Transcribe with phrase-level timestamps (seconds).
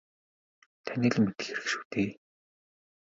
[0.85, 2.09] Таны л мэдэх хэрэг шүү дээ.